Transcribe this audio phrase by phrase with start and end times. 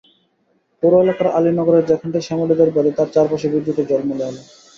[0.83, 4.41] পৌর এলাকার আলী নগরের যেখানটায় শ্যামলীদের বাড়ি, তার চারপাশে বিদ্যুতের ঝলমলে আলো।